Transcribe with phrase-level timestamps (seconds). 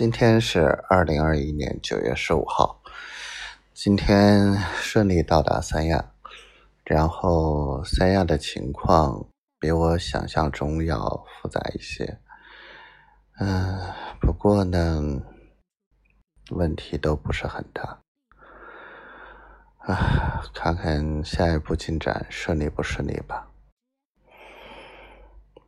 [0.00, 2.80] 今天是二零二一年九月十五号，
[3.74, 6.12] 今天顺利到达三亚，
[6.86, 9.26] 然后三亚的情况
[9.58, 12.18] 比我想象中要复杂一些，
[13.40, 15.02] 嗯，不过呢，
[16.52, 18.00] 问题都不是很大，
[19.80, 23.50] 啊，看看下一步进展顺利不顺利吧，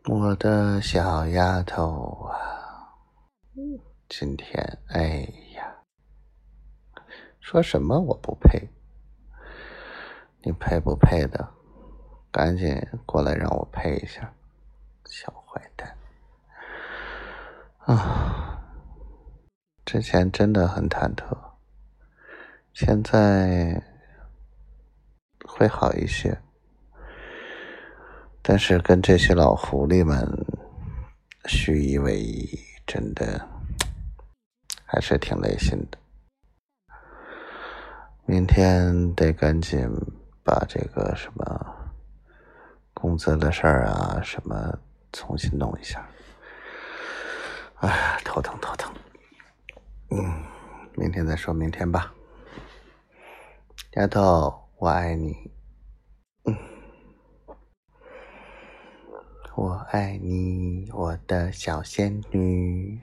[0.08, 2.48] 我的小丫头啊。
[4.14, 5.74] 今天，哎呀，
[7.40, 8.68] 说什么我不配，
[10.42, 11.48] 你配不配的？
[12.30, 14.34] 赶紧过来让我配一下，
[15.06, 15.96] 小坏蛋！
[17.86, 18.62] 啊，
[19.86, 21.34] 之前真的很忐忑，
[22.74, 23.82] 现在
[25.46, 26.38] 会好一些，
[28.42, 30.28] 但是跟这些老狐狸们
[31.46, 32.46] 虚以为，
[32.86, 33.51] 真的。
[34.92, 35.96] 还是挺累心的，
[38.26, 39.88] 明天得赶紧
[40.44, 41.74] 把这个什么
[42.92, 44.78] 工资的事儿啊，什么
[45.10, 46.06] 重新弄一下。
[47.76, 48.92] 哎，头疼头疼。
[50.10, 50.44] 嗯，
[50.94, 52.12] 明天再说，明天吧。
[53.92, 55.34] 丫头，我爱你。
[56.44, 56.54] 嗯，
[59.56, 63.01] 我爱你，我的小仙女。